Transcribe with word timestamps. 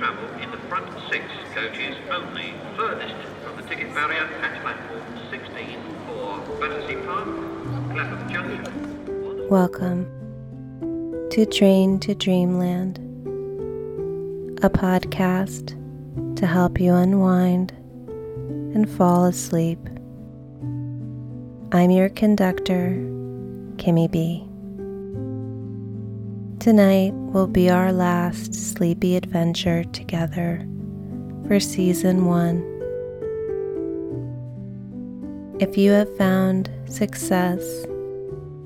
travel 0.00 0.30
in 0.42 0.50
the 0.50 0.56
front 0.70 0.88
six 1.10 1.26
coaches 1.52 1.94
only, 2.10 2.54
furthest 2.74 3.14
from 3.44 3.54
the 3.56 3.62
ticket 3.68 3.92
barrier 3.92 4.24
at 4.40 4.62
platform 4.62 5.02
16 5.30 5.78
for 6.06 6.38
Battersea 6.58 6.96
Park, 7.04 7.26
Clapham 7.90 8.32
Junction. 8.32 9.48
Welcome 9.50 10.06
to 11.28 11.44
Train 11.44 12.00
to 12.00 12.14
Dreamland, 12.14 12.96
a 14.64 14.70
podcast 14.70 15.76
to 16.36 16.46
help 16.46 16.80
you 16.80 16.94
unwind 16.94 17.72
and 18.74 18.88
fall 18.88 19.26
asleep. 19.26 19.80
I'm 21.72 21.90
your 21.90 22.08
conductor, 22.08 22.96
Kimmy 23.76 24.10
B. 24.10 24.49
Tonight 26.60 27.14
will 27.14 27.46
be 27.46 27.70
our 27.70 27.90
last 27.90 28.54
sleepy 28.54 29.16
adventure 29.16 29.82
together 29.82 30.58
for 31.48 31.58
season 31.58 32.26
one. 32.26 32.58
If 35.58 35.78
you 35.78 35.92
have 35.92 36.14
found 36.18 36.68
success 36.84 37.62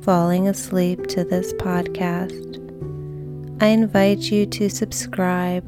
falling 0.03 0.49
asleep 0.49 1.07
to 1.07 1.23
this 1.23 1.53
podcast, 1.53 2.59
I 3.63 3.67
invite 3.67 4.23
you 4.23 4.45
to 4.47 4.69
subscribe 4.69 5.65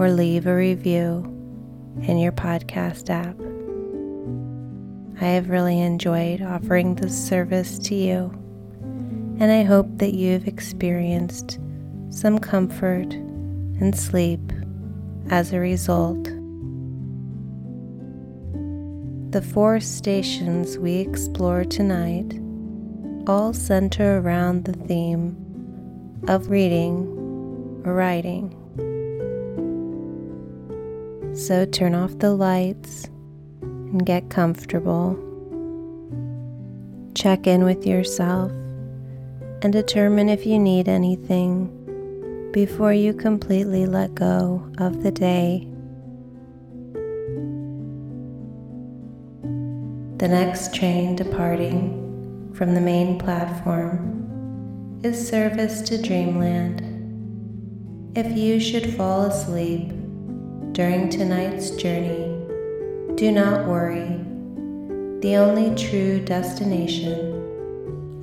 or 0.00 0.10
leave 0.10 0.46
a 0.46 0.56
review 0.56 1.24
in 2.04 2.16
your 2.16 2.32
podcast 2.32 3.10
app. 3.10 3.38
I 5.20 5.26
have 5.34 5.50
really 5.50 5.78
enjoyed 5.78 6.40
offering 6.40 6.94
this 6.94 7.14
service 7.14 7.78
to 7.80 7.94
you 7.94 8.43
and 9.40 9.50
I 9.50 9.62
hope 9.62 9.88
that 9.98 10.14
you've 10.14 10.46
experienced 10.46 11.58
some 12.10 12.38
comfort 12.38 13.12
and 13.12 13.96
sleep 13.98 14.52
as 15.30 15.52
a 15.52 15.58
result. 15.58 16.22
The 19.32 19.42
four 19.42 19.80
stations 19.80 20.78
we 20.78 20.98
explore 20.98 21.64
tonight 21.64 22.38
all 23.26 23.52
center 23.52 24.18
around 24.18 24.64
the 24.64 24.74
theme 24.74 25.36
of 26.28 26.50
reading 26.50 27.06
or 27.84 27.94
writing. 27.94 28.54
So 31.34 31.64
turn 31.64 31.96
off 31.96 32.16
the 32.18 32.32
lights 32.32 33.06
and 33.62 34.06
get 34.06 34.30
comfortable. 34.30 35.18
Check 37.14 37.48
in 37.48 37.64
with 37.64 37.84
yourself 37.84 38.52
and 39.64 39.72
determine 39.72 40.28
if 40.28 40.44
you 40.44 40.58
need 40.58 40.88
anything 40.90 41.70
before 42.52 42.92
you 42.92 43.14
completely 43.14 43.86
let 43.86 44.14
go 44.14 44.70
of 44.76 45.02
the 45.02 45.10
day. 45.10 45.66
The 50.18 50.28
next 50.28 50.74
train 50.74 51.16
departing 51.16 52.52
from 52.54 52.74
the 52.74 52.80
main 52.80 53.18
platform 53.18 55.00
is 55.02 55.28
service 55.28 55.80
to 55.88 56.00
Dreamland. 56.00 56.82
If 58.14 58.36
you 58.36 58.60
should 58.60 58.94
fall 58.94 59.22
asleep 59.22 59.88
during 60.72 61.08
tonight's 61.08 61.70
journey, 61.70 62.36
do 63.14 63.32
not 63.32 63.66
worry. 63.66 64.20
The 65.20 65.36
only 65.36 65.74
true 65.74 66.20
destination 66.20 67.33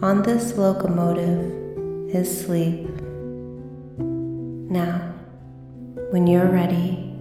on 0.02 0.24
this 0.24 0.58
locomotive 0.58 2.10
is 2.10 2.46
sleep. 2.46 2.90
Now, 4.00 5.14
when 6.10 6.26
you're 6.26 6.50
ready, 6.50 7.14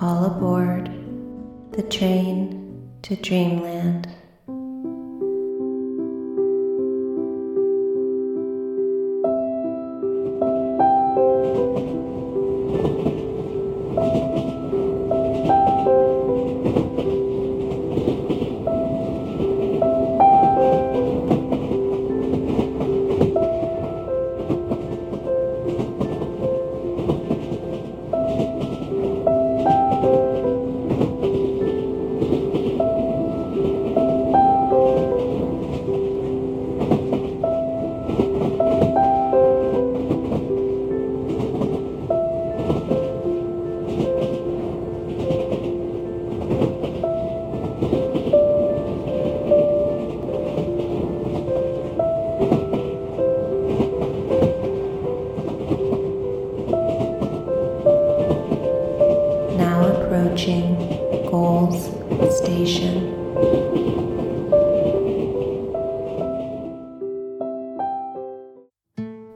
all 0.00 0.24
aboard 0.24 0.88
the 1.72 1.82
train 1.82 2.90
to 3.02 3.16
dreamland. 3.16 4.08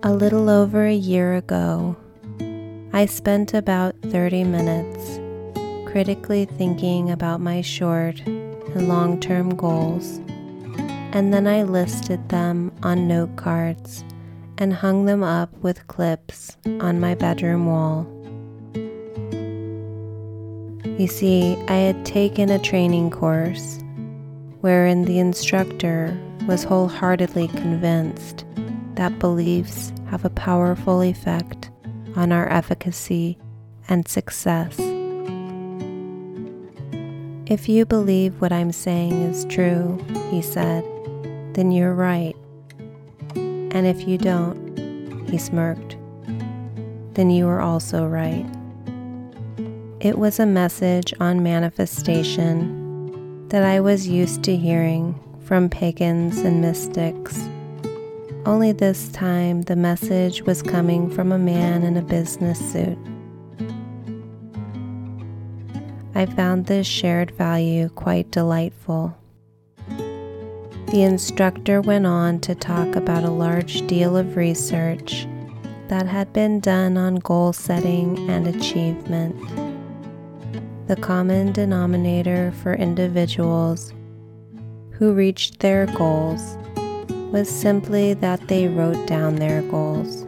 A 0.08 0.16
little 0.18 0.48
over 0.48 0.86
a 0.86 0.94
year 0.94 1.34
ago, 1.34 1.94
I 2.94 3.04
spent 3.04 3.52
about 3.52 3.94
30 4.04 4.42
minutes 4.44 5.20
critically 5.84 6.46
thinking 6.46 7.10
about 7.10 7.42
my 7.42 7.60
short 7.60 8.18
and 8.20 8.88
long 8.88 9.20
term 9.20 9.54
goals, 9.54 10.16
and 11.12 11.34
then 11.34 11.46
I 11.46 11.62
listed 11.62 12.26
them 12.30 12.72
on 12.82 13.06
note 13.06 13.36
cards 13.36 14.02
and 14.56 14.72
hung 14.72 15.04
them 15.04 15.22
up 15.22 15.52
with 15.58 15.86
clips 15.88 16.56
on 16.80 17.00
my 17.00 17.14
bedroom 17.14 17.66
wall. 17.66 18.06
You 20.98 21.06
see, 21.06 21.54
I 21.68 21.76
had 21.76 22.06
taken 22.06 22.48
a 22.48 22.58
training 22.58 23.10
course 23.10 23.78
wherein 24.62 25.04
the 25.04 25.18
instructor 25.18 26.18
was 26.46 26.64
wholeheartedly 26.64 27.48
convinced 27.48 28.46
that 28.98 29.18
beliefs 29.20 29.92
have 30.10 30.24
a 30.24 30.30
powerful 30.30 31.02
effect 31.02 31.70
on 32.16 32.32
our 32.32 32.48
efficacy 32.48 33.38
and 33.88 34.08
success. 34.08 34.76
If 37.46 37.68
you 37.68 37.86
believe 37.86 38.40
what 38.40 38.50
I'm 38.50 38.72
saying 38.72 39.12
is 39.12 39.44
true, 39.44 40.04
he 40.32 40.42
said, 40.42 40.82
then 41.54 41.70
you're 41.70 41.94
right. 41.94 42.34
And 43.36 43.86
if 43.86 44.08
you 44.08 44.18
don't, 44.18 44.76
he 45.30 45.38
smirked, 45.38 45.96
then 47.14 47.30
you 47.30 47.46
are 47.46 47.60
also 47.60 48.04
right. 48.04 48.46
It 50.00 50.18
was 50.18 50.40
a 50.40 50.46
message 50.46 51.14
on 51.20 51.44
manifestation 51.44 53.46
that 53.48 53.62
I 53.62 53.78
was 53.78 54.08
used 54.08 54.42
to 54.42 54.56
hearing 54.56 55.14
from 55.44 55.70
pagans 55.70 56.38
and 56.38 56.60
mystics 56.60 57.48
only 58.48 58.72
this 58.72 59.10
time, 59.10 59.60
the 59.62 59.76
message 59.76 60.40
was 60.40 60.62
coming 60.62 61.10
from 61.10 61.32
a 61.32 61.38
man 61.38 61.82
in 61.82 61.98
a 61.98 62.02
business 62.02 62.58
suit. 62.72 62.96
I 66.14 66.24
found 66.24 66.64
this 66.64 66.86
shared 66.86 67.30
value 67.32 67.90
quite 67.90 68.30
delightful. 68.30 69.14
The 69.88 71.02
instructor 71.02 71.82
went 71.82 72.06
on 72.06 72.40
to 72.40 72.54
talk 72.54 72.96
about 72.96 73.22
a 73.22 73.30
large 73.30 73.86
deal 73.86 74.16
of 74.16 74.34
research 74.34 75.28
that 75.88 76.06
had 76.06 76.32
been 76.32 76.60
done 76.60 76.96
on 76.96 77.16
goal 77.16 77.52
setting 77.52 78.30
and 78.30 78.46
achievement. 78.46 79.36
The 80.88 80.96
common 80.96 81.52
denominator 81.52 82.54
for 82.62 82.72
individuals 82.72 83.92
who 84.92 85.12
reached 85.12 85.60
their 85.60 85.84
goals 85.84 86.56
was 87.30 87.48
simply 87.48 88.14
that 88.14 88.48
they 88.48 88.68
wrote 88.68 89.06
down 89.06 89.36
their 89.36 89.62
goals. 89.62 90.24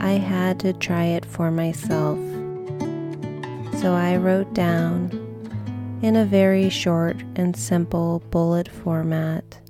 I 0.00 0.12
had 0.12 0.58
to 0.60 0.72
try 0.72 1.04
it 1.04 1.24
for 1.24 1.50
myself. 1.50 2.18
So 3.80 3.94
I 3.94 4.16
wrote 4.16 4.52
down, 4.54 5.10
in 6.02 6.16
a 6.16 6.24
very 6.24 6.68
short 6.68 7.16
and 7.36 7.56
simple 7.56 8.20
bullet 8.30 8.68
format, 8.68 9.60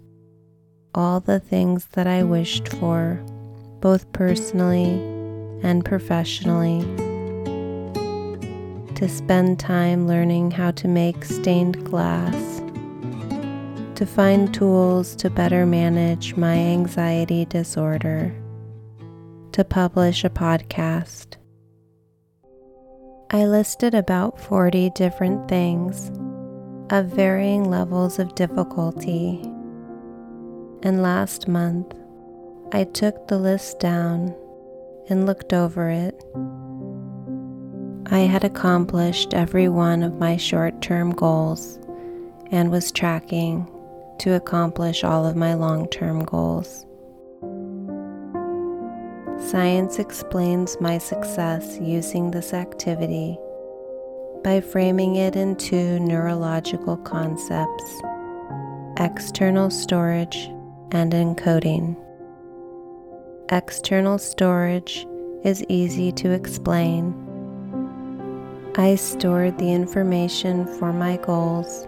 all 0.95 1.21
the 1.21 1.41
things 1.41 1.87
that 1.93 2.07
I 2.07 2.23
wished 2.23 2.69
for, 2.69 3.23
both 3.81 4.11
personally 4.13 5.01
and 5.63 5.85
professionally, 5.85 6.81
to 8.95 9.09
spend 9.09 9.61
time 9.61 10.09
learning 10.09 10.51
how 10.51 10.71
to 10.73 10.89
make 10.89 11.25
stained 11.25 11.85
glass, 11.85 12.63
to 13.99 14.07
find 14.07 14.55
tools 14.55 15.17
to 15.17 15.29
better 15.29 15.67
manage 15.67 16.37
my 16.37 16.55
anxiety 16.55 17.45
disorder, 17.47 18.33
to 19.51 19.65
publish 19.65 20.23
a 20.23 20.31
podcast. 20.31 21.35
I 23.33 23.47
listed 23.47 23.95
about 23.95 24.39
40 24.39 24.91
different 24.91 25.49
things 25.49 26.13
of 26.91 27.07
varying 27.07 27.69
levels 27.69 28.21
of 28.21 28.37
difficulty. 28.37 29.41
And 30.85 31.03
last 31.03 31.49
month, 31.49 31.93
I 32.71 32.85
took 32.85 33.27
the 33.27 33.39
list 33.39 33.81
down 33.81 34.33
and 35.09 35.27
looked 35.27 35.53
over 35.53 35.91
it. 35.91 36.25
I 38.13 38.21
had 38.21 38.45
accomplished 38.45 39.35
every 39.35 39.69
one 39.69 40.05
of 40.05 40.21
my 40.21 40.37
short 40.37 40.81
term 40.81 41.11
goals 41.11 41.81
and 42.53 42.71
was 42.71 42.93
tracking 42.93 43.69
to 44.19 44.35
accomplish 44.35 45.05
all 45.05 45.27
of 45.27 45.37
my 45.37 45.55
long 45.55 45.89
term 45.89 46.25
goals. 46.25 46.85
Science 49.51 49.99
explains 49.99 50.81
my 50.81 50.99
success 50.99 51.79
using 51.81 52.31
this 52.31 52.53
activity 52.53 53.39
by 54.43 54.61
framing 54.61 55.17
it 55.17 55.37
into 55.37 55.99
neurological 56.01 56.97
concepts, 56.99 58.03
external 58.99 59.71
storage, 59.71 60.51
and 60.93 61.13
encoding. 61.13 61.97
External 63.51 64.19
storage 64.19 65.07
is 65.45 65.65
easy 65.69 66.13
to 66.13 66.31
explain. 66.31 67.15
I 68.77 68.95
stored 68.95 69.59
the 69.59 69.73
information 69.73 70.67
for 70.79 70.93
my 70.93 71.17
goals 71.17 71.87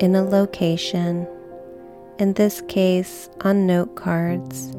in 0.00 0.14
a 0.16 0.24
location, 0.24 1.26
in 2.20 2.34
this 2.34 2.60
case 2.68 3.30
on 3.40 3.66
note 3.66 3.96
cards 3.96 4.72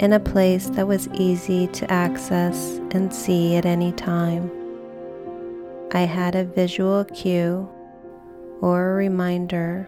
in 0.00 0.14
a 0.14 0.18
place 0.18 0.70
that 0.70 0.88
was 0.88 1.06
easy 1.08 1.66
to 1.66 1.88
access 1.92 2.80
and 2.92 3.12
see 3.12 3.56
at 3.56 3.66
any 3.66 3.92
time. 3.92 4.50
I 5.92 6.00
had 6.00 6.34
a 6.34 6.44
visual 6.46 7.04
cue 7.04 7.68
or 8.62 8.90
a 8.90 8.94
reminder 8.94 9.86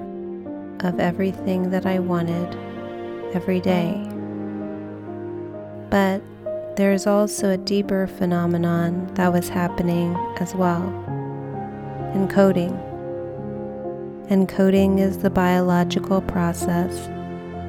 of 0.80 1.00
everything 1.00 1.70
that 1.70 1.86
I 1.86 2.00
wanted 2.00 2.54
every 3.34 3.60
day. 3.60 3.94
But 5.88 6.22
there 6.76 6.92
is 6.92 7.06
also 7.06 7.50
a 7.50 7.56
deeper 7.56 8.06
phenomenon 8.06 9.06
that 9.14 9.32
was 9.32 9.48
happening 9.48 10.14
as 10.38 10.54
well 10.54 10.82
encoding. 12.14 12.93
Encoding 14.30 14.98
is 14.98 15.18
the 15.18 15.28
biological 15.28 16.22
process 16.22 17.08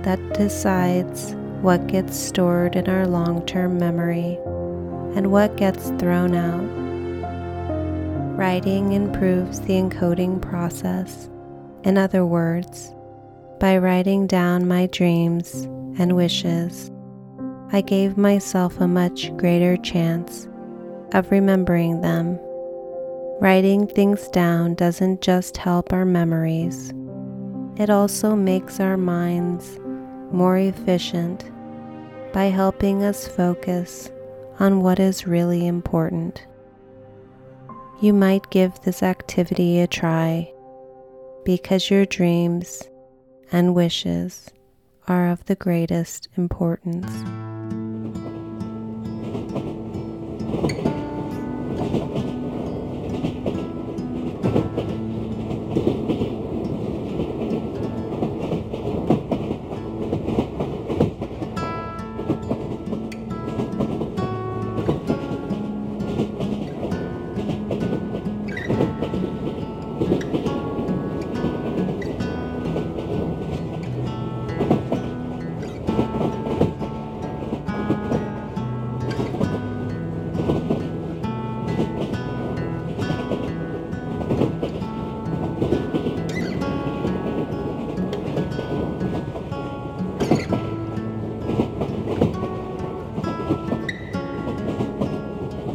that 0.06 0.20
decides 0.36 1.34
what 1.62 1.86
gets 1.88 2.18
stored 2.18 2.78
in 2.78 2.88
our 2.88 3.06
long 3.06 3.46
term 3.46 3.78
memory, 3.78 4.40
and 5.18 5.34
what 5.34 5.58
gets 5.58 5.90
thrown 6.00 6.34
out. 6.34 6.64
Writing 8.38 8.94
improves 8.94 9.60
the 9.62 9.74
encoding 9.74 10.42
process. 10.42 11.30
In 11.84 11.98
other 11.98 12.26
words, 12.26 12.96
by 13.60 13.78
writing 13.78 14.26
down 14.26 14.66
my 14.66 14.88
dreams 14.88 15.64
and 16.00 16.16
wishes, 16.16 16.90
I 17.74 17.82
gave 17.82 18.18
myself 18.18 18.80
a 18.80 18.88
much 18.88 19.36
greater 19.36 19.76
chance 19.76 20.48
of 21.12 21.32
remembering 21.32 22.00
them. 22.00 22.40
Writing 23.42 23.86
things 23.86 24.30
down 24.30 24.76
doesn't 24.76 25.22
just 25.22 25.58
help 25.58 25.92
our 25.92 26.06
memories, 26.06 26.94
it 27.78 27.90
also 27.90 28.34
makes 28.34 28.80
our 28.80 28.96
minds 28.96 29.78
more 30.32 30.58
efficient 30.58 31.44
by 32.32 32.46
helping 32.46 33.04
us 33.04 33.28
focus 33.28 34.10
on 34.60 34.82
what 34.82 35.00
is 35.00 35.28
really 35.28 35.68
important. 35.68 36.46
You 38.02 38.14
might 38.14 38.50
give 38.52 38.80
this 38.82 39.04
activity 39.04 39.80
a 39.80 39.88
try 39.88 40.52
because 41.44 41.90
your 41.90 42.06
dreams 42.06 42.84
and 43.52 43.76
wishes 43.76 44.50
are 45.08 45.30
of 45.30 45.44
the 45.46 45.56
greatest 45.56 46.30
importance. 46.38 47.55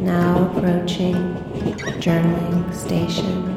Approaching 0.09 1.15
journaling 1.99 2.73
station. 2.73 3.47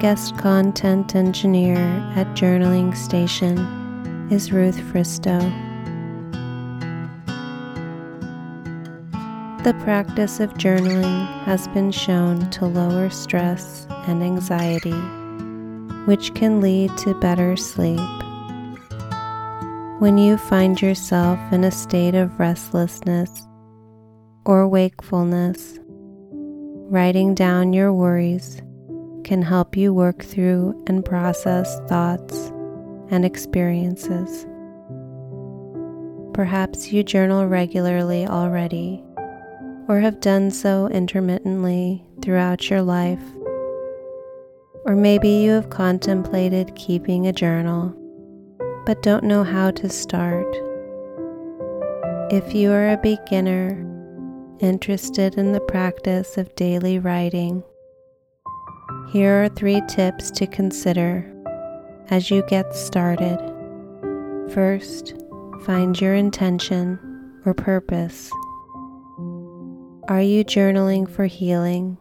Guest 0.00 0.36
content 0.38 1.14
engineer 1.14 1.76
at 2.16 2.26
Journaling 2.34 2.96
Station 2.96 3.58
is 4.30 4.50
Ruth 4.50 4.78
Fristow. 4.78 5.40
The 9.62 9.74
practice 9.84 10.40
of 10.40 10.54
journaling 10.54 11.26
has 11.44 11.68
been 11.68 11.92
shown 11.92 12.48
to 12.50 12.64
lower 12.64 13.10
stress 13.10 13.86
and 14.06 14.22
anxiety, 14.22 14.98
which 16.06 16.32
can 16.34 16.62
lead 16.62 16.96
to 16.98 17.12
better 17.20 17.56
sleep. 17.58 18.00
When 20.00 20.16
you 20.16 20.38
find 20.38 20.80
yourself 20.80 21.38
in 21.52 21.62
a 21.62 21.70
state 21.70 22.14
of 22.14 22.40
restlessness 22.40 23.46
or 24.46 24.66
wakefulness, 24.66 25.78
writing 26.88 27.34
down 27.34 27.74
your 27.74 27.92
worries 27.92 28.62
can 29.24 29.42
help 29.42 29.76
you 29.76 29.92
work 29.92 30.22
through 30.22 30.82
and 30.86 31.04
process 31.04 31.80
thoughts 31.80 32.50
and 33.10 33.26
experiences. 33.26 34.46
Perhaps 36.32 36.90
you 36.90 37.04
journal 37.04 37.46
regularly 37.46 38.26
already 38.26 39.04
or 39.86 40.00
have 40.00 40.20
done 40.20 40.50
so 40.50 40.88
intermittently 40.88 42.02
throughout 42.22 42.70
your 42.70 42.80
life. 42.80 43.22
Or 44.86 44.96
maybe 44.96 45.28
you 45.28 45.50
have 45.50 45.68
contemplated 45.68 46.74
keeping 46.74 47.26
a 47.26 47.34
journal 47.34 47.99
but 48.86 49.02
don't 49.02 49.24
know 49.24 49.44
how 49.44 49.70
to 49.72 49.88
start. 49.88 50.46
If 52.32 52.54
you 52.54 52.70
are 52.72 52.90
a 52.90 52.96
beginner 52.96 53.86
interested 54.60 55.34
in 55.34 55.52
the 55.52 55.60
practice 55.60 56.38
of 56.38 56.54
daily 56.54 56.98
writing, 56.98 57.62
here 59.12 59.44
are 59.44 59.48
three 59.48 59.82
tips 59.88 60.30
to 60.32 60.46
consider 60.46 61.26
as 62.10 62.30
you 62.30 62.42
get 62.48 62.74
started. 62.74 63.38
First, 64.52 65.14
find 65.64 66.00
your 66.00 66.14
intention 66.14 66.98
or 67.44 67.54
purpose. 67.54 68.30
Are 70.08 70.22
you 70.22 70.44
journaling 70.44 71.08
for 71.08 71.26
healing, 71.26 71.96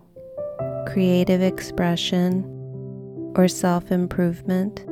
creative 0.87 1.41
expression, 1.41 2.43
or 3.35 3.47
self 3.47 3.91
improvement? 3.91 4.83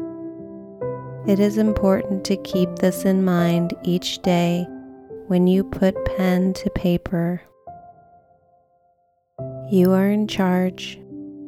It 1.28 1.42
is 1.42 1.58
important 1.58 2.24
to 2.28 2.38
keep 2.38 2.74
this 2.78 3.04
in 3.04 3.26
mind 3.26 3.74
each 3.84 4.22
day 4.22 4.66
when 5.28 5.46
you 5.46 5.66
put 5.66 6.06
pen 6.16 6.54
to 6.54 6.70
paper. 6.70 7.42
You 9.70 9.92
are 9.92 10.08
in 10.08 10.30
charge, 10.30 10.98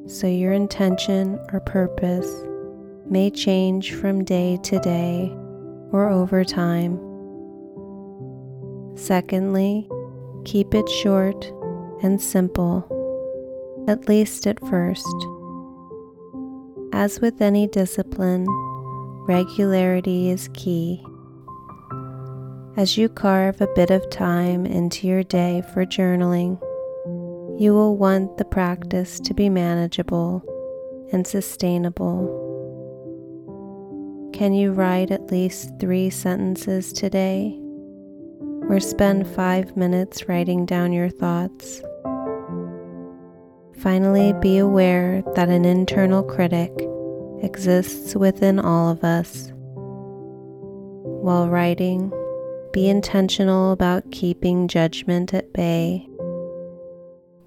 so 0.06 0.28
your 0.28 0.52
intention 0.52 1.40
or 1.54 1.62
purpose 1.62 2.30
may 3.10 3.30
change 3.30 3.94
from 3.94 4.26
day 4.26 4.60
to 4.64 4.80
day 4.80 5.32
or 5.94 6.10
over 6.10 6.44
time. 6.44 7.00
Secondly, 8.98 9.90
keep 10.44 10.74
it 10.74 10.90
short 10.90 11.54
and 12.04 12.22
simple, 12.22 12.84
at 13.88 14.10
least 14.10 14.46
at 14.46 14.60
first. 14.68 15.08
As 16.92 17.22
with 17.22 17.42
any 17.42 17.66
discipline, 17.66 18.46
regularity 19.30 20.32
is 20.32 20.50
key. 20.56 21.06
As 22.76 22.98
you 22.98 23.08
carve 23.08 23.62
a 23.62 23.68
bit 23.76 23.92
of 23.92 24.10
time 24.10 24.66
into 24.66 25.06
your 25.06 25.22
day 25.22 25.62
for 25.72 25.86
journaling, 25.86 26.60
you 27.62 27.72
will 27.76 27.96
want 27.96 28.38
the 28.38 28.46
practice 28.46 29.20
to 29.20 29.36
be 29.36 29.48
manageable 29.48 30.42
and 31.14 31.28
sustainable. 31.28 32.26
Can 34.34 34.54
you 34.54 34.72
write 34.72 35.12
at 35.12 35.30
least 35.30 35.80
three 35.80 36.10
sentences 36.10 36.92
today? 36.92 37.56
Or 38.68 38.80
spend 38.80 39.28
five 39.28 39.78
minutes 39.78 40.28
writing 40.28 40.66
down 40.66 40.92
your 40.92 41.10
thoughts? 41.10 41.84
Finally, 43.78 44.34
be 44.42 44.58
aware 44.58 45.22
that 45.36 45.50
an 45.50 45.66
internal 45.66 46.24
critic 46.24 46.72
exists 47.42 48.16
within 48.16 48.60
all 48.60 48.90
of 48.90 49.04
us. 49.04 49.52
While 51.22 51.50
writing, 51.50 52.12
be 52.72 52.88
intentional 52.88 53.72
about 53.72 54.12
keeping 54.12 54.68
judgment 54.68 55.34
at 55.34 55.52
bay. 55.54 56.08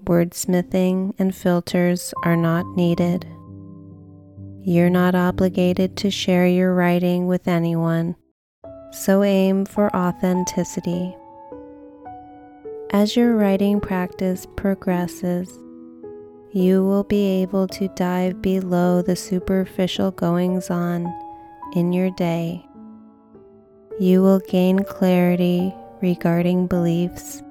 Wordsmithing 0.05 1.13
and 1.17 1.33
filters 1.33 2.13
are 2.23 2.35
not 2.35 2.65
needed. 2.75 3.25
You're 4.61 4.89
not 4.89 5.15
obligated 5.15 5.97
to 5.97 6.11
share 6.11 6.47
your 6.47 6.73
writing 6.73 7.27
with 7.27 7.47
anyone, 7.47 8.15
so 8.91 9.23
aim 9.23 9.65
for 9.65 9.93
authenticity. 9.95 11.15
As 12.91 13.15
your 13.15 13.35
writing 13.35 13.79
practice 13.79 14.45
progresses, 14.55 15.49
you 16.53 16.83
will 16.83 17.03
be 17.03 17.41
able 17.41 17.67
to 17.67 17.87
dive 17.89 18.39
below 18.39 19.01
the 19.01 19.15
superficial 19.15 20.11
goings 20.11 20.69
on 20.69 21.11
in 21.75 21.91
your 21.91 22.11
day. 22.11 22.63
You 23.99 24.21
will 24.21 24.39
gain 24.39 24.83
clarity 24.83 25.73
regarding 25.99 26.67
beliefs 26.67 27.41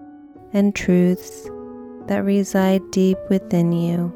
and 0.52 0.72
truths 0.72 1.50
that 2.06 2.24
reside 2.24 2.82
deep 2.92 3.18
within 3.28 3.72
you. 3.72 4.14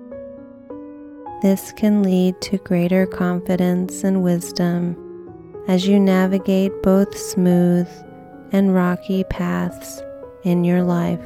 This 1.43 1.73
can 1.73 2.05
lead 2.05 2.41
to 2.43 2.59
greater 2.59 3.07
confidence 3.07 4.05
and 4.05 4.23
wisdom 4.23 4.97
as 5.67 5.89
you 5.89 5.99
navigate 5.99 6.73
both 6.85 7.17
smooth 7.19 7.89
and 8.53 8.73
rocky 8.73 9.25
paths 9.25 10.01
in 10.45 10.63
your 10.63 10.85
life. 10.85 11.21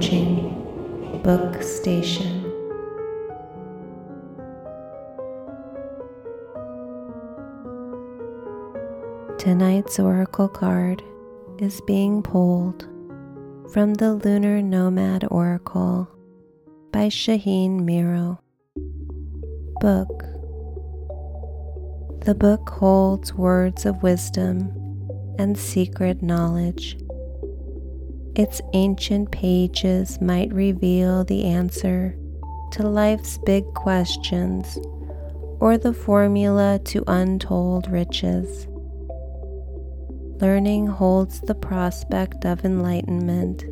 Approaching 0.00 1.20
Book 1.22 1.62
Station. 1.62 2.44
Tonight's 9.38 9.98
oracle 9.98 10.48
card 10.48 11.02
is 11.58 11.82
being 11.82 12.22
pulled 12.22 12.88
from 13.74 13.92
the 13.92 14.14
Lunar 14.14 14.62
Nomad 14.62 15.26
Oracle 15.30 16.08
by 16.92 17.08
Shaheen 17.08 17.80
Miro. 17.80 18.40
Book. 19.80 20.24
The 22.24 22.34
book 22.34 22.70
holds 22.70 23.34
words 23.34 23.84
of 23.84 24.02
wisdom 24.02 24.72
and 25.38 25.58
secret 25.58 26.22
knowledge. 26.22 26.96
Its 28.36 28.60
ancient 28.74 29.30
pages 29.30 30.20
might 30.20 30.52
reveal 30.52 31.24
the 31.24 31.44
answer 31.44 32.16
to 32.72 32.86
life's 32.86 33.38
big 33.38 33.64
questions 33.74 34.78
or 35.58 35.76
the 35.76 35.92
formula 35.92 36.80
to 36.84 37.02
untold 37.06 37.90
riches. 37.90 38.66
Learning 40.40 40.86
holds 40.86 41.40
the 41.42 41.54
prospect 41.54 42.44
of 42.46 42.64
enlightenment. 42.64 43.64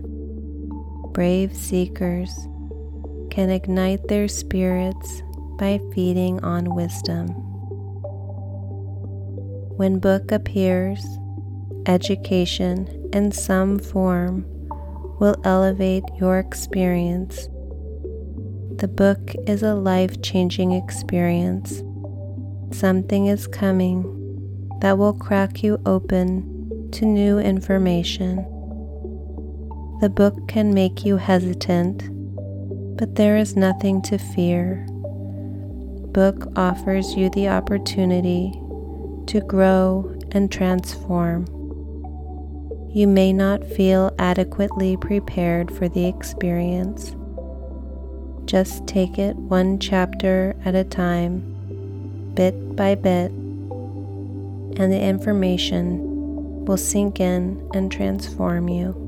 Brave 1.14 1.56
seekers 1.56 2.46
can 3.30 3.50
ignite 3.50 4.06
their 4.08 4.28
spirits 4.28 5.22
by 5.58 5.80
feeding 5.94 6.40
on 6.44 6.74
wisdom. 6.74 7.28
When 9.76 9.98
book 9.98 10.32
appears, 10.32 11.04
education 11.88 13.10
in 13.12 13.32
some 13.32 13.78
form 13.78 14.44
will 15.18 15.36
elevate 15.42 16.04
your 16.20 16.38
experience. 16.38 17.48
The 18.76 18.86
book 18.86 19.34
is 19.46 19.62
a 19.62 19.74
life 19.74 20.22
changing 20.22 20.72
experience. 20.72 21.82
Something 22.70 23.26
is 23.26 23.48
coming 23.48 24.14
that 24.80 24.98
will 24.98 25.14
crack 25.14 25.64
you 25.64 25.80
open 25.86 26.90
to 26.92 27.04
new 27.04 27.38
information. 27.38 28.36
The 30.00 30.10
book 30.10 30.46
can 30.46 30.72
make 30.72 31.04
you 31.04 31.16
hesitant, 31.16 32.04
but 32.96 33.16
there 33.16 33.36
is 33.36 33.56
nothing 33.56 34.02
to 34.02 34.18
fear. 34.18 34.86
Book 36.12 36.52
offers 36.54 37.16
you 37.16 37.30
the 37.30 37.48
opportunity 37.48 38.52
to 39.26 39.40
grow 39.40 40.16
and 40.32 40.52
transform. 40.52 41.57
You 42.90 43.06
may 43.06 43.34
not 43.34 43.64
feel 43.64 44.14
adequately 44.18 44.96
prepared 44.96 45.70
for 45.70 45.88
the 45.88 46.06
experience. 46.06 47.14
Just 48.46 48.86
take 48.86 49.18
it 49.18 49.36
one 49.36 49.78
chapter 49.78 50.56
at 50.64 50.74
a 50.74 50.84
time, 50.84 52.32
bit 52.34 52.74
by 52.74 52.94
bit, 52.94 53.30
and 53.30 54.90
the 54.90 55.00
information 55.00 56.64
will 56.64 56.78
sink 56.78 57.20
in 57.20 57.68
and 57.74 57.92
transform 57.92 58.70
you. 58.70 59.04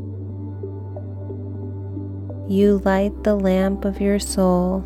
You 2.50 2.82
light 2.84 3.24
the 3.24 3.34
lamp 3.34 3.86
of 3.86 4.00
your 4.00 4.18
soul 4.18 4.80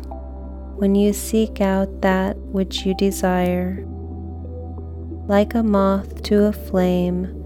when 0.77 0.95
you 0.95 1.11
seek 1.11 1.59
out 1.59 2.01
that 2.01 2.37
which 2.37 2.85
you 2.85 2.95
desire. 2.95 3.83
Like 5.27 5.53
a 5.53 5.63
moth 5.63 6.21
to 6.23 6.45
a 6.45 6.53
flame, 6.53 7.44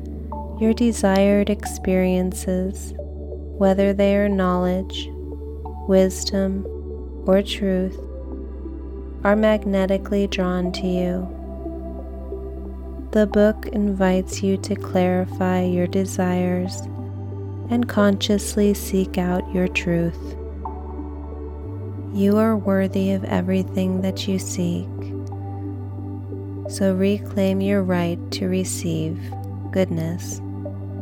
your 0.60 0.74
desired 0.74 1.50
experiences, 1.50 2.94
whether 2.98 3.94
they 3.94 4.14
are 4.18 4.28
knowledge, 4.28 5.10
wisdom, 5.88 6.66
or 7.26 7.42
truth, 7.42 7.98
are 9.24 9.38
magnetically 9.38 10.28
drawn 10.28 10.70
to 10.74 10.86
you. 10.86 11.36
The 13.12 13.26
book 13.26 13.68
invites 13.68 14.44
you 14.44 14.58
to 14.58 14.76
clarify 14.76 15.64
your 15.64 15.88
desires 15.88 16.82
and 17.70 17.88
consciously 17.88 18.74
seek 18.74 19.18
out 19.18 19.50
your 19.54 19.70
truth. 19.70 20.36
You 22.14 22.36
are 22.36 22.58
worthy 22.58 23.12
of 23.12 23.24
everything 23.24 24.02
that 24.02 24.28
you 24.28 24.38
seek, 24.38 24.90
so 26.70 26.94
reclaim 26.94 27.62
your 27.62 27.82
right 27.82 28.20
to 28.32 28.50
receive 28.50 29.18
goodness 29.72 30.42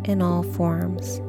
in 0.08 0.22
all 0.22 0.42
forms. 0.42 1.22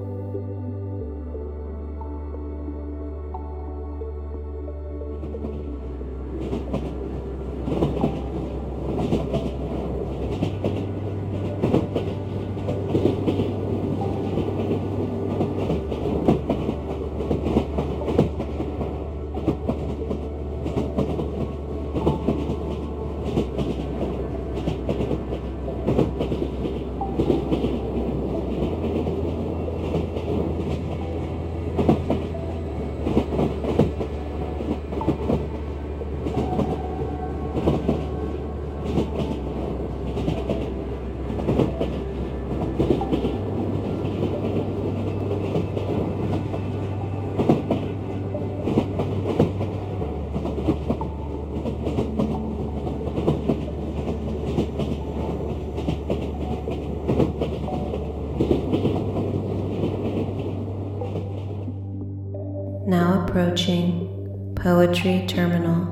Now 62.88 63.27
approaching 63.38 64.52
Poetry 64.56 65.24
Terminal. 65.28 65.86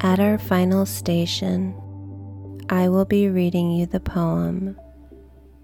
At 0.00 0.18
our 0.18 0.38
final 0.38 0.84
station, 0.84 1.72
I 2.68 2.88
will 2.88 3.04
be 3.04 3.28
reading 3.28 3.70
you 3.70 3.86
the 3.86 4.00
poem 4.00 4.76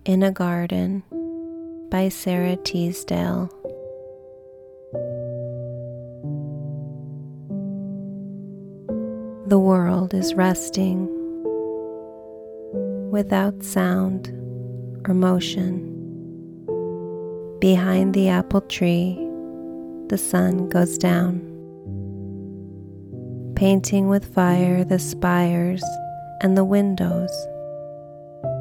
In 0.05 0.23
a 0.23 0.31
Garden 0.31 1.03
by 1.91 2.11
Sara 2.11 2.55
Teasdale. 2.55 3.51
The 9.49 9.59
world 9.59 10.15
is 10.15 10.35
resting 10.35 11.09
without 13.11 13.65
sound 13.65 14.38
or 15.09 15.15
motion. 15.15 15.95
Behind 17.61 18.15
the 18.15 18.29
apple 18.29 18.61
tree, 18.61 19.15
the 20.09 20.19
sun 20.19 20.69
goes 20.69 20.99
down, 20.99 21.41
painting 23.57 24.09
with 24.09 24.33
fire 24.35 24.85
the 24.85 24.99
spires 24.99 25.83
and 26.41 26.57
the 26.57 26.65
windows 26.65 27.33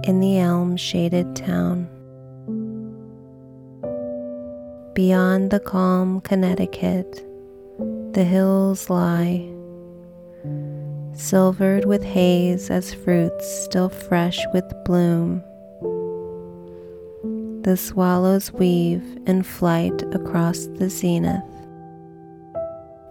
in 0.04 0.20
the 0.20 0.40
elm 0.40 0.78
shaded 0.78 1.36
town. 1.36 1.88
Beyond 4.96 5.52
the 5.52 5.60
calm 5.60 6.22
Connecticut, 6.22 7.24
the 8.14 8.24
hills 8.24 8.90
lie, 8.90 9.48
silvered 11.14 11.86
with 11.86 12.04
haze 12.04 12.72
as 12.72 12.94
fruits 12.94 13.64
still 13.64 13.90
fresh 13.90 14.40
with 14.54 14.66
bloom. 14.86 15.44
The 17.68 17.76
swallows 17.76 18.54
weave 18.54 19.04
in 19.26 19.44
flight 19.44 20.02
across 20.16 20.68
the 20.78 20.90
zenith 20.90 21.44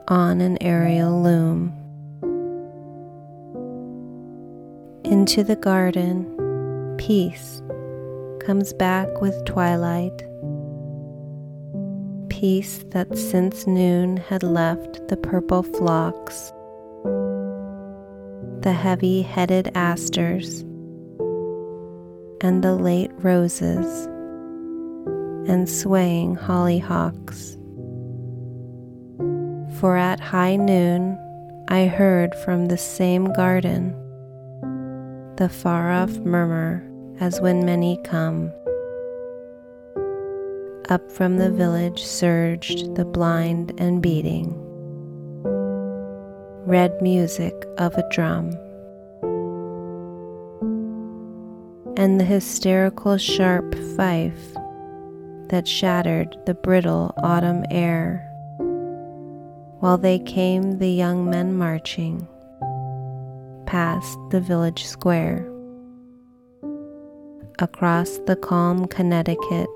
on 0.08 0.40
an 0.40 0.56
aerial 0.62 1.22
loom. 1.22 1.74
Into 5.04 5.44
the 5.44 5.56
garden, 5.56 6.24
peace 6.96 7.60
comes 8.40 8.72
back 8.72 9.20
with 9.20 9.44
twilight 9.44 10.22
peace 12.30 12.82
that 12.92 13.14
since 13.18 13.66
noon 13.66 14.16
had 14.16 14.42
left 14.42 15.06
the 15.08 15.18
purple 15.18 15.64
phlox, 15.64 16.50
the 18.62 18.72
heavy 18.72 19.20
headed 19.20 19.70
asters, 19.74 20.62
and 22.40 22.64
the 22.64 22.74
late 22.74 23.10
roses, 23.18 24.08
and 25.48 25.68
swaying 25.68 26.36
hollyhocks. 26.36 27.54
For 29.80 29.96
at 29.96 30.20
high 30.20 30.56
noon 30.56 31.18
I 31.68 31.86
heard 31.86 32.34
from 32.44 32.66
the 32.66 32.78
same 32.78 33.32
garden 33.32 33.94
the 35.36 35.48
far 35.50 35.92
off 35.92 36.16
murmur 36.18 36.82
as 37.20 37.40
when 37.40 37.64
many 37.64 37.98
come 38.04 38.50
up 40.88 41.10
from 41.10 41.36
the 41.36 41.50
village 41.50 42.02
surged 42.02 42.94
the 42.94 43.04
blind 43.04 43.72
and 43.78 44.00
beating, 44.00 44.54
red 46.64 47.00
music 47.02 47.54
of 47.78 47.94
a 47.94 48.08
drum. 48.10 48.50
And 51.98 52.20
the 52.20 52.24
hysterical 52.24 53.18
sharp 53.18 53.74
fife 53.96 54.55
that 55.48 55.66
shattered 55.68 56.36
the 56.46 56.54
brittle 56.54 57.14
autumn 57.18 57.64
air, 57.70 58.20
while 59.80 59.98
they 59.98 60.18
came 60.18 60.78
the 60.78 60.90
young 60.90 61.28
men 61.28 61.56
marching 61.56 62.26
past 63.66 64.18
the 64.30 64.40
village 64.40 64.84
square. 64.84 65.50
Across 67.58 68.18
the 68.26 68.36
calm 68.36 68.86
Connecticut 68.86 69.68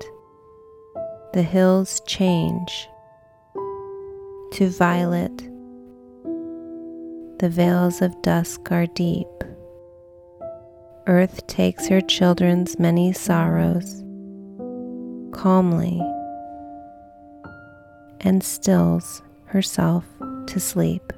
the 1.33 1.43
hills 1.43 2.01
change 2.05 2.89
to 4.51 4.69
violet. 4.69 5.37
The 7.39 7.49
veils 7.49 8.01
of 8.01 8.21
dusk 8.21 8.69
are 8.69 8.85
deep. 8.85 9.27
Earth 11.07 11.47
takes 11.47 11.87
her 11.87 12.01
children's 12.01 12.77
many 12.77 13.13
sorrows 13.13 14.03
calmly 15.31 16.01
and 18.21 18.43
stills 18.43 19.21
herself 19.45 20.05
to 20.47 20.59
sleep. 20.59 21.13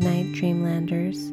Night, 0.00 0.32
Dreamlanders. 0.32 1.30